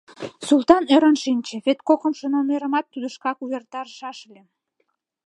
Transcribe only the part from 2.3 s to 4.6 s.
номерымат тудо шкак увертарышаш ыле.